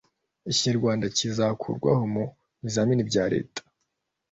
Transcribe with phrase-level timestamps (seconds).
[0.51, 2.23] Ikinyarwanda kizakorwa mu
[2.63, 3.61] bizamini bya leta